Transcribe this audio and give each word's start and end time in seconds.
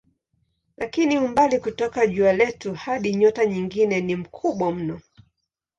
Lakini 0.77 1.17
umbali 1.19 1.59
kutoka 1.59 2.07
jua 2.07 2.33
letu 2.33 2.73
hadi 2.73 3.15
nyota 3.15 3.45
nyingine 3.45 4.01
ni 4.01 4.15
mkubwa 4.15 4.71
mno. 4.71 5.01